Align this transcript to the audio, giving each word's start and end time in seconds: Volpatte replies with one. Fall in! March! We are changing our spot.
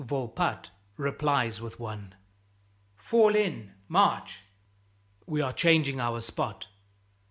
Volpatte 0.03 0.71
replies 0.97 1.61
with 1.61 1.79
one. 1.79 2.15
Fall 2.95 3.35
in! 3.35 3.73
March! 3.87 4.39
We 5.27 5.41
are 5.41 5.53
changing 5.53 5.99
our 5.99 6.21
spot. 6.21 6.65